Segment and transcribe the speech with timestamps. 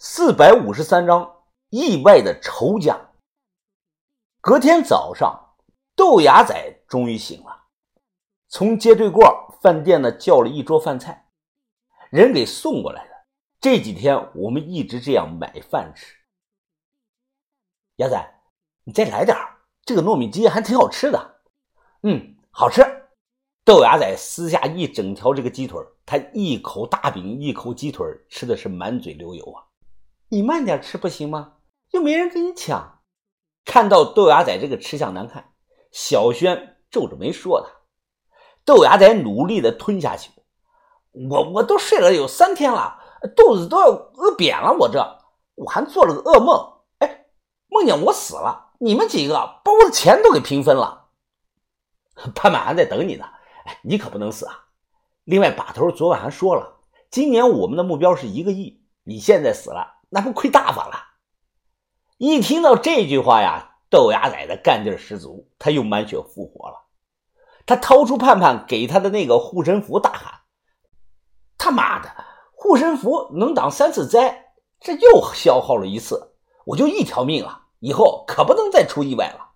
[0.00, 2.96] 四百五十三章意外的仇家。
[4.40, 5.56] 隔天早上，
[5.96, 7.64] 豆芽仔终于醒了，
[8.46, 11.28] 从街对过饭店呢叫了一桌饭菜，
[12.10, 13.14] 人给送过来的。
[13.60, 16.14] 这几天我们一直这样买饭吃。
[17.96, 18.40] 芽仔，
[18.84, 19.36] 你再来点
[19.84, 21.40] 这个糯米鸡还挺好吃的。
[22.04, 22.84] 嗯，好吃。
[23.64, 25.76] 豆芽仔撕下一整条这个鸡腿，
[26.06, 29.64] 他一口大饼，一口鸡腿，吃的是满嘴流油啊。
[30.30, 31.54] 你慢点吃不行吗？
[31.92, 33.00] 又没人跟你抢。
[33.64, 35.52] 看到豆芽仔这个吃相难看，
[35.90, 37.68] 小轩皱着眉说他。
[38.64, 40.30] 豆芽仔努力的吞下去。
[41.30, 42.98] 我我都睡了有三天了，
[43.34, 44.72] 肚子都要饿扁了。
[44.78, 44.98] 我这
[45.54, 47.26] 我还做了个噩梦，哎，
[47.68, 51.08] 梦见我死了，你们几个把我的钱都给平分了。
[52.34, 53.24] 潘满还在等你呢，
[53.64, 54.66] 哎，你可不能死啊！
[55.24, 59.97] 另外，把头昨晚还说了，今年我们的目标是一个亿，你现在死了。
[60.08, 60.94] 那不亏大发了！
[62.16, 66.86] 一听到这句话呀，豆芽仔的干劲十足，他又满血复活了。
[67.66, 70.40] 他掏出盼盼给他的那个护身符，大喊
[71.58, 79.52] ：“他妈的，护身符能挡三次灾，这又消耗了一次，我就一条命了，以后可不能再出意外了。”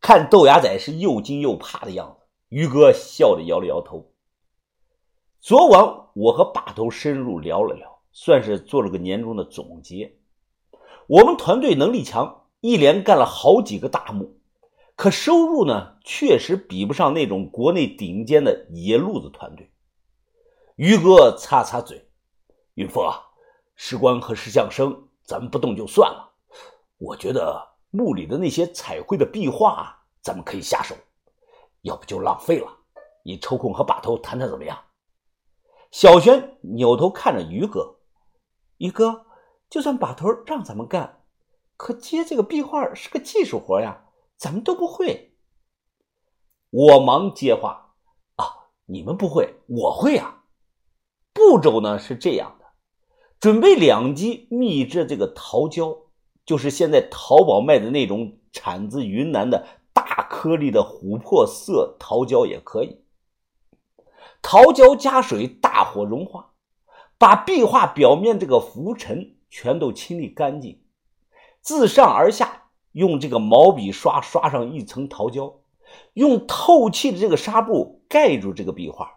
[0.00, 4.12] 看豆芽仔是又惊又怕的样子，于哥笑着摇了摇头。
[5.40, 7.95] 昨晚我和把头深入聊了聊。
[8.18, 10.16] 算是做了个年终的总结。
[11.06, 14.38] 我们团队能力强，一连干了好几个大幕，
[14.96, 19.70] 可收入呢，确实比不上那种国内顶尖的野路子团队。
[20.76, 22.08] 于哥擦擦嘴
[22.72, 23.20] ：“云峰啊，
[23.74, 26.32] 石棺和石像生，咱们不动就算了。
[26.96, 30.94] 我觉得墓里的那些彩绘的壁画，咱们可以下手，
[31.82, 32.74] 要不就浪费了。
[33.22, 34.74] 你抽空和把头谈谈怎么样？”
[35.92, 37.92] 小轩扭头看着于哥。
[38.78, 39.26] 于哥，
[39.70, 41.22] 就算把头让咱们干，
[41.76, 44.04] 可接这个壁画是个技术活呀，
[44.36, 45.34] 咱们都不会。
[46.70, 47.94] 我忙接话
[48.36, 48.44] ：“啊，
[48.86, 50.44] 你们不会，我会啊。
[51.32, 52.66] 步骤呢是这样的：
[53.40, 55.96] 准备两斤秘制这个桃胶，
[56.44, 63.04] 就是现在淘宝卖的那种产自云南的大颗粒的琥珀色桃胶也可以。
[64.42, 66.52] 桃胶加水，大火融化。”
[67.18, 70.82] 把壁画表面这个浮尘全都清理干净，
[71.62, 75.60] 自上而下用这个毛笔刷刷上一层桃胶，
[76.12, 79.12] 用透气的这个纱布盖住这个壁画。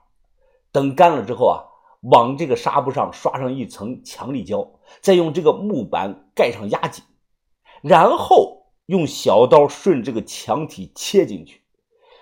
[0.72, 1.66] 等干了之后啊，
[2.02, 7.04] 往这个纱布上刷上一层强力胶，再用这个木板盖上压紧，
[7.82, 11.64] 然后用小刀顺这个墙体切进去，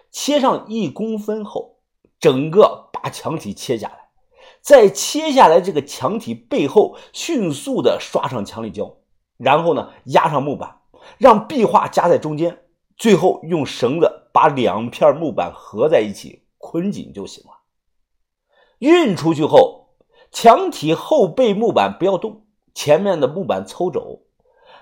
[0.09, 1.79] 切上一公分后，
[2.19, 4.06] 整个把墙体切下来。
[4.67, 8.97] 再切下来这个墙体背后，迅速的刷上强力胶，
[9.37, 10.81] 然后呢压上木板，
[11.17, 12.65] 让壁画夹在中间，
[12.97, 17.51] 最后用绳子把两片木板合在一起捆紧就行了。
[18.79, 19.91] 运出去后，
[20.33, 24.23] 墙体后背木板不要动，前面的木板抽走，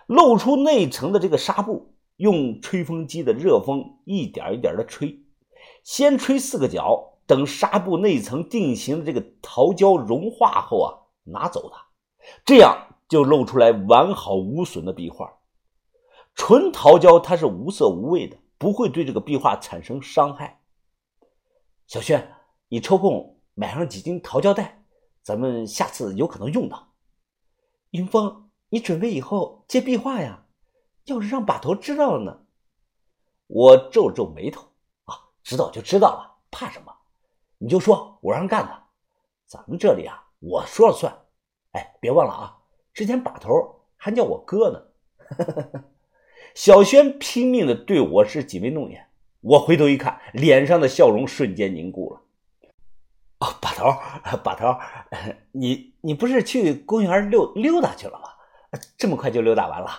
[0.07, 5.19] 露出内层的这个纱布，用吹风机的热风一点一点的吹，
[5.83, 7.14] 先吹四个角。
[7.27, 10.93] 等纱布内层定型的这个桃胶融化后啊，
[11.23, 11.85] 拿走它，
[12.45, 15.37] 这样就露出来完好无损的壁画。
[16.35, 20.61] 纯桃胶它是无色无味的，不会对这个壁画产生伤害。
[21.87, 22.33] 小轩，
[22.67, 24.83] 你抽空买上几斤桃胶带，
[25.23, 26.93] 咱们下次有可能用到。
[27.91, 30.45] 云峰，你准备以后接壁画呀？
[31.05, 32.41] 要是让把头知道了呢？
[33.47, 34.61] 我皱了皱眉头
[35.05, 36.91] 啊，知道就知道了，怕什么？
[37.57, 38.83] 你就说我让干的，
[39.45, 41.15] 咱们这里啊，我说了算。
[41.71, 42.57] 哎，别忘了啊，
[42.93, 43.51] 之前把头
[43.97, 45.83] 还叫我哥呢。
[46.53, 49.07] 小轩拼命的对我是挤眉弄眼，
[49.41, 52.21] 我回头一看，脸上的笑容瞬间凝固了。
[53.39, 53.93] 哦，把头，
[54.43, 54.77] 把头，
[55.51, 58.29] 你你不是去公园溜溜达去了吗？
[58.97, 59.89] 这么快就溜达完了？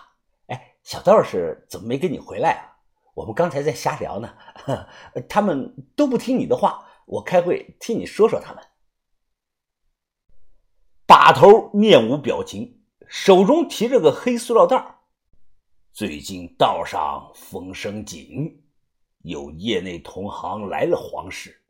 [0.47, 2.77] 哎，小道士怎么没跟你回来啊？
[3.15, 4.35] 我们刚才在瞎聊呢，
[5.29, 6.87] 他们都不听你的话。
[7.07, 8.63] 我开会替你说说他们。
[11.07, 14.99] 把头面无表情，手中提着个黑塑料袋
[15.93, 18.63] 最近道上风声紧，
[19.23, 21.63] 有业内同行来了黄氏，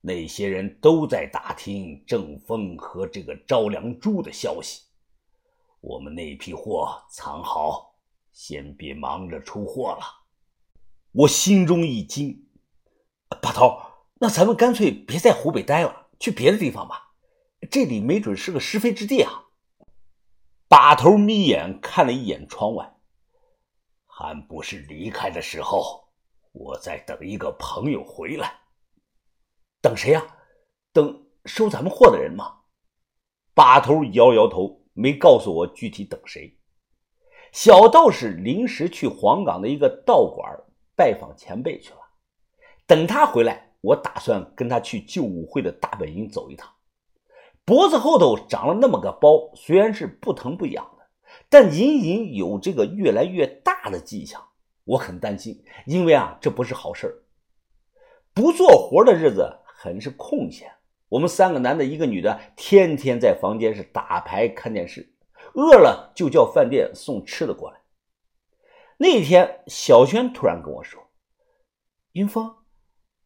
[0.00, 4.82] 那些人都在打听郑风和这个赵良珠的消息。
[5.80, 7.94] 我们那批货藏好，
[8.32, 10.04] 先别忙着出货了。
[11.12, 12.48] 我心中一惊，
[13.40, 13.87] 把头。
[14.20, 17.14] 那咱们干脆别在湖北待了，去别的地方吧。
[17.70, 19.46] 这里没准是个是非之地啊！
[20.68, 22.94] 把头眯眼看了一眼窗外，
[24.06, 26.08] 还不是离开的时候，
[26.52, 28.60] 我在等一个朋友回来。
[29.80, 30.36] 等谁呀？
[30.92, 32.60] 等收咱们货的人吗？
[33.54, 36.58] 把头摇摇头，没告诉我具体等谁。
[37.52, 40.46] 小道士临时去黄冈的一个道馆
[40.94, 42.00] 拜访前辈去了，
[42.86, 46.70] 等他回来，我打算跟他去旧武会的大本营走一趟。
[47.64, 51.06] 脖子后头长了那么个包，虽然是不疼不痒的，
[51.48, 54.42] 但隐隐有这个越来越大的迹象。
[54.84, 57.14] 我很担心，因为啊，这不是好事儿
[58.32, 60.72] 不做活的日子很是空闲，
[61.10, 65.12] 我们三个男的，一个女的，天天在房间是打牌看电视，
[65.52, 67.78] 饿了就叫饭店送吃的过来。
[68.96, 71.00] 那天，小轩突然跟我说
[72.12, 72.52] ：“云峰，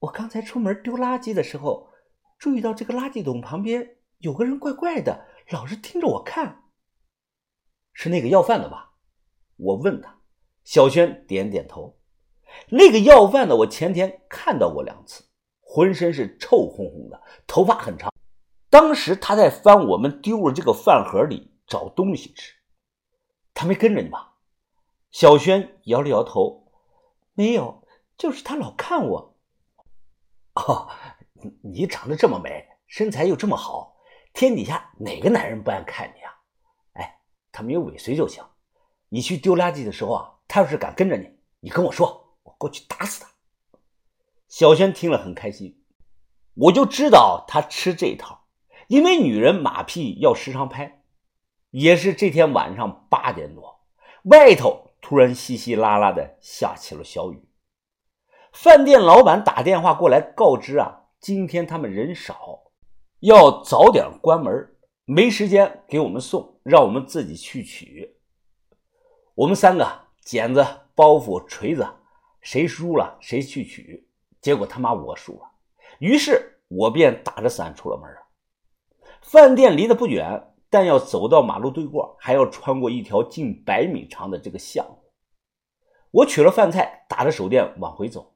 [0.02, 1.88] 我刚才出门丢垃圾的时候，
[2.36, 6.64] 注意到这个垃圾桶旁边。”有个人怪怪的，老是盯着我看。
[7.92, 8.94] 是那个要饭的吧？
[9.56, 10.20] 我问他。
[10.64, 11.98] 小轩点点头。
[12.68, 15.24] 那个要饭的，我前天看到过两次，
[15.60, 18.12] 浑身是臭烘烘的，头发很长。
[18.70, 22.54] 当时他在翻我们丢了这个饭盒里找东西吃。
[23.54, 24.34] 他没跟着你吧？
[25.10, 26.72] 小轩摇了摇头，
[27.34, 27.84] 没有，
[28.16, 29.31] 就是他老看我。
[30.56, 30.88] 哦，
[31.62, 33.96] 你长得这么美，身材又这么好。
[34.32, 36.32] 天底下哪个男人不爱看你啊？
[36.94, 37.20] 哎，
[37.50, 38.44] 他没有尾随就行。
[39.08, 43.30] 你去丢垃圾的时候啊，他要是敢跟着你，你跟我说，我过去打死他。
[44.48, 45.82] 小轩听了很开心，
[46.54, 48.46] 我就知道他吃这套，
[48.88, 51.02] 因为女人马屁要时常拍。
[51.70, 53.80] 也是这天晚上八点多，
[54.24, 57.42] 外头突然稀稀拉拉的下起了小雨。
[58.52, 62.60] 饭店老板打电话过来告知啊，今天他们人少。
[63.20, 68.16] 要早点关门，没时间给我们送，让我们自己去取。
[69.34, 69.88] 我们三个
[70.20, 70.64] 剪子、
[70.94, 71.86] 包袱、锤子，
[72.40, 74.08] 谁输了谁去取。
[74.40, 75.50] 结果他妈我输了，
[75.98, 78.10] 于是我便打着伞出了门。
[79.22, 84.84] 饭店离得不远，但要走到马路对过，还要穿过一条近百米长的这个巷。
[86.10, 88.34] 我取了饭菜，打着手电往回走。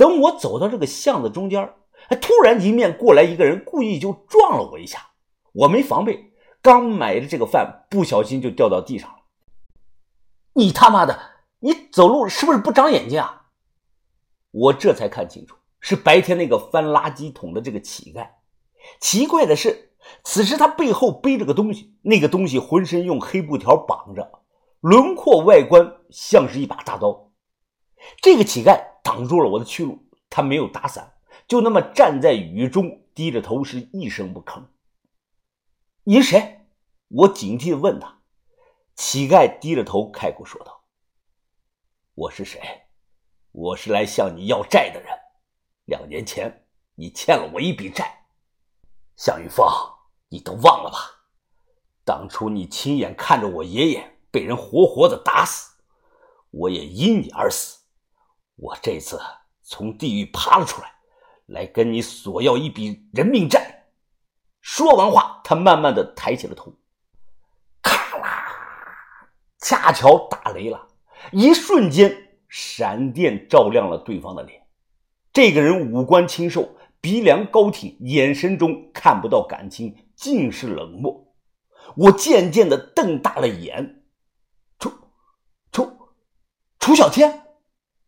[0.00, 1.74] 等我走到这个巷子中间。
[2.08, 2.16] 哎！
[2.16, 5.10] 突然迎面过来一个人，故意就撞了我一下。
[5.52, 6.32] 我没防备，
[6.62, 9.16] 刚买的这个饭不小心就掉到地上了。
[10.54, 11.20] 你他妈的，
[11.58, 13.48] 你走路是不是不长眼睛啊？
[14.50, 18.26] 我这才看清楚，是白天那个翻垃圾桶的这个乞丐。
[18.98, 19.92] 奇怪的是，
[20.24, 24.40] 此时他背后背着个东西，那个东西浑身用黑布条绑着，
[24.80, 27.30] 轮廓外观像是一把大刀。
[28.22, 31.14] 这个乞丐挡住了我的去路，他没有打伞。
[31.46, 34.62] 就那么站在雨中，低着头，是一声不吭。
[36.04, 36.66] 你是谁？
[37.08, 38.18] 我警惕的问他。
[38.94, 40.84] 乞丐低着头开口说道
[42.14, 42.60] ：“我是谁？
[43.50, 45.08] 我是来向你要债的人。
[45.86, 48.26] 两年前你欠了我一笔债。
[49.16, 49.66] 向玉峰，
[50.28, 50.98] 你都忘了吧？
[52.04, 55.82] 当初你亲眼看着我爷爷被人活活的打死，
[56.50, 57.79] 我也因你而死。
[58.60, 59.20] 我这次
[59.62, 60.92] 从地狱爬了出来。”
[61.50, 63.88] 来跟你索要一笔人命债。
[64.60, 66.72] 说完话，他慢慢的抬起了头。
[67.82, 68.46] 咔啦，
[69.58, 70.86] 恰巧打雷了，
[71.32, 74.64] 一瞬间，闪电照亮了对方的脸。
[75.32, 81.34] 这个人五官清瘦，鼻梁高挺，眼神中看不到感情，尽是冷漠。
[81.96, 84.04] 我渐渐的瞪大了眼。
[84.78, 84.92] 楚
[85.72, 85.98] 楚
[86.78, 87.39] 楚小天，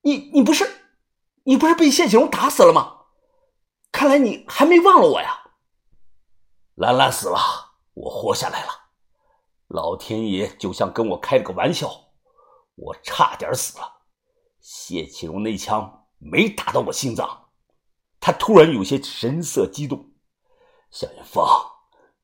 [0.02, 0.68] 你你不是
[1.44, 2.98] 你不是被谢启荣打死了吗？
[3.90, 5.52] 看来你还没忘了我呀！
[6.76, 7.38] 兰兰死了，
[7.92, 8.70] 我活下来了。
[9.68, 11.88] 老天爷就像跟我开了个玩笑，
[12.74, 14.02] 我差点死了。
[14.60, 17.50] 谢启荣那枪没打到我心脏。
[18.18, 20.12] 他突然有些神色激动。
[20.90, 21.44] 向云峰，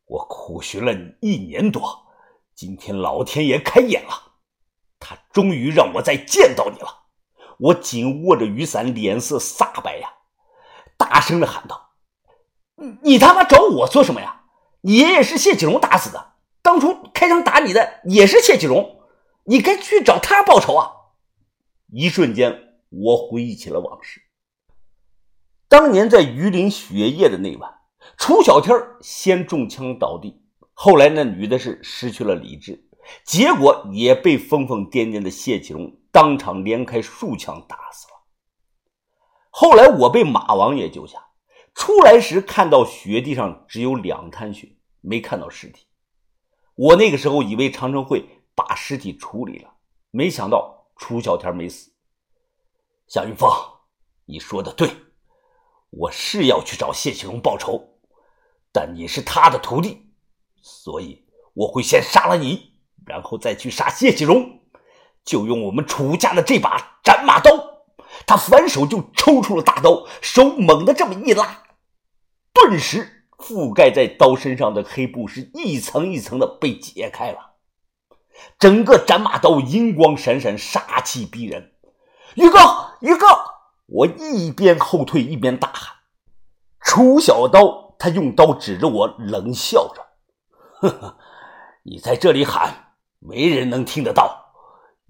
[0.07, 2.07] 我苦寻了你一年多，
[2.55, 4.33] 今天老天爷开眼了，
[4.99, 7.08] 他终于让我再见到你了。
[7.59, 10.09] 我紧握着雨伞，脸色煞白呀。
[10.97, 11.91] 大声的喊道
[12.77, 14.43] ：“你你他妈找我做什么呀？
[14.81, 19.01] 你爷爷是谢启荣打死的，当初开枪打你的也是谢启荣，
[19.45, 20.91] 你该去找他报仇啊！”
[21.93, 22.57] 一瞬间，
[22.91, 24.21] 我回忆起了往事。
[25.69, 27.75] 当年在榆林雪夜的那晚，
[28.17, 30.41] 楚小天先中枪倒地，
[30.75, 32.89] 后来那女的是失去了理智，
[33.25, 38.15] 结果也被疯疯癫癫的谢启荣当场连开数枪打死了。
[39.51, 41.29] 后来我被马王爷救下，
[41.77, 44.69] 出来时看到雪地上只有两滩血，
[45.01, 45.87] 没看到尸体。
[46.75, 49.77] 我那个时候以为长城会把尸体处理了，
[50.11, 51.93] 没想到楚小天没死。
[53.07, 53.49] 夏云峰，
[54.25, 54.91] 你说的对，
[55.91, 58.01] 我是要去找谢启荣报仇，
[58.73, 60.11] 但你是他的徒弟，
[60.61, 62.73] 所以我会先杀了你，
[63.07, 64.58] 然后再去杀谢启荣。
[65.29, 67.51] 就用我们楚家的这把斩马刀。
[68.27, 71.65] 他反手就抽出了大刀，手猛地这么一拉，
[72.55, 77.57] 顿时覆盖在刀身上的黑布是一层一层的被解开了。
[78.59, 81.73] 整个斩马刀银光闪闪，杀气逼人。
[82.37, 82.59] 宇哥，
[83.01, 83.27] 宇哥！
[83.87, 85.95] 我一边后退一边大喊
[86.81, 90.07] ：“楚小刀！”他用刀指着我，冷笑着
[90.81, 91.19] ：“呵呵，
[91.83, 94.48] 你在这里喊，没人能听得到。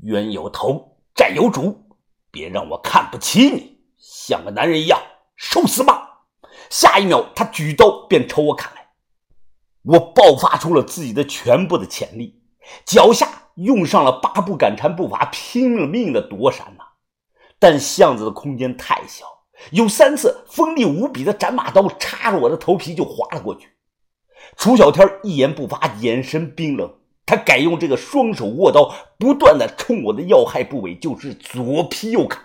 [0.02, 1.85] 冤有头，债有主。”
[2.31, 5.00] 别让我看不起你，像个男人一样
[5.35, 6.26] 受死吧！
[6.69, 8.90] 下一秒，他举刀便朝我砍来。
[9.85, 12.43] 我爆发出了自己的全部的潜力，
[12.85, 16.85] 脚下用上了八步赶蝉步伐，拼了命的躲闪呐。
[17.59, 19.25] 但巷子的空间太小，
[19.71, 23.71] 有三次锋利无比的斩马刀插着我的头皮就划了过去。
[24.59, 26.98] 楚小天一言不发，眼神冰冷。
[27.28, 32.42] 他改用这个双手握刀，不断的冲我的要害部位就是左劈右砍，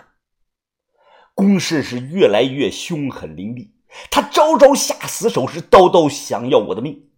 [1.33, 3.73] 攻势是越来越凶狠凌厉。
[4.11, 7.11] 他招招下死手，是刀刀想要我的命。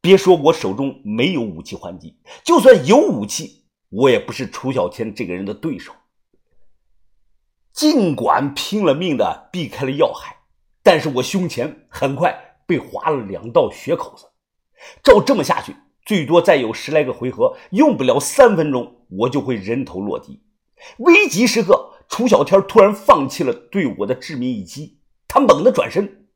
[0.00, 5.92] 别说我手中没有武器还击，就算有武器，我也不是楚小天这个人的对手。
[7.72, 10.38] 尽管拼了命的避开了要害，
[10.82, 14.26] 但是我胸前很快被划了两道血口子。
[15.04, 15.76] 照这么下去。
[16.04, 20.42] 最多再有十来个回合，用不了三分钟，我就会人头落地。
[20.98, 26.26] 危急时刻，楚小天突然放弃了对我的致命一击，他猛地转身，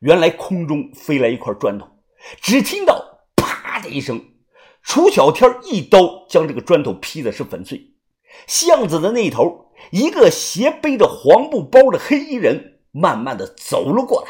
[0.00, 1.86] 原来空中飞来一块砖头，
[2.40, 4.24] 只听到“啪”的一声，
[4.82, 7.94] 楚小天一刀将这个砖头劈的是粉碎。
[8.46, 14.28] 巷子的那头，一个斜背着黄布包的黑衣人慢慢的走了过来，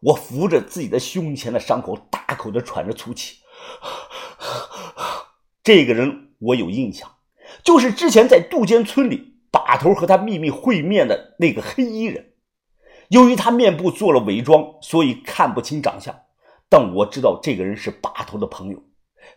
[0.00, 3.36] 我扶着自己的胸前的伤口，大口的喘着粗气。
[5.62, 7.16] 这个人我有印象，
[7.62, 12.32] 就是之前在杜鹃村里把头和他秘密会面的那个黑衣人。
[13.08, 16.14] 由于他面部做了伪装，所以看不清长相。
[16.68, 18.82] 但我知道这个人是把头的朋友，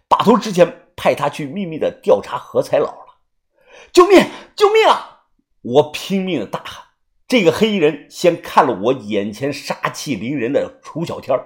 [0.10, 3.06] 把头之前派他去秘密的调查何才老了。
[3.94, 4.26] 救命！
[4.56, 5.24] 救命啊！
[5.62, 6.84] 我拼命的大喊。
[7.28, 11.40] 这个黑衣人先看了我眼前杀气凌人的楚小天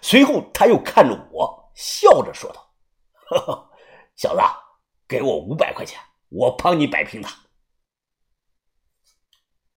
[0.00, 1.63] 随后他又看着我。
[1.74, 2.74] 笑着说道
[3.28, 3.70] ：“呵呵，
[4.16, 4.40] 小子，
[5.06, 7.34] 给我五百块钱，我帮你摆平他。”